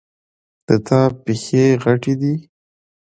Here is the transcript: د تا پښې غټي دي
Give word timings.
د 0.67 0.69
تا 0.87 1.01
پښې 1.23 1.65
غټي 1.83 2.13
دي 2.21 2.33